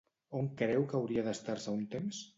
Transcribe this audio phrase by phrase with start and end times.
[0.39, 2.27] On creu que hauria d'estar-se un temps?